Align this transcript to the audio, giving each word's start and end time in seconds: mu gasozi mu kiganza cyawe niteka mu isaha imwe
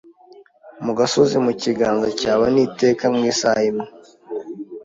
mu 0.85 0.91
gasozi 0.99 1.35
mu 1.45 1.51
kiganza 1.61 2.07
cyawe 2.19 2.45
niteka 2.53 3.03
mu 3.15 3.21
isaha 3.31 3.61
imwe 3.69 3.87